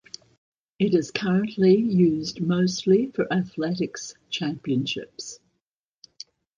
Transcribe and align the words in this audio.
It 0.79 0.95
is 0.95 1.11
currently 1.11 1.75
used 1.79 2.41
mostly 2.41 3.11
for 3.11 3.31
athletics 3.31 4.15
championships. 4.31 5.39